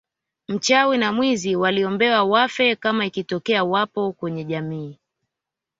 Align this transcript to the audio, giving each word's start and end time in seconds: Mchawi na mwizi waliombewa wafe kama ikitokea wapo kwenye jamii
Mchawi 0.47 0.97
na 0.97 1.11
mwizi 1.13 1.55
waliombewa 1.55 2.23
wafe 2.23 2.75
kama 2.75 3.05
ikitokea 3.05 3.63
wapo 3.63 4.11
kwenye 4.11 4.43
jamii 4.43 4.99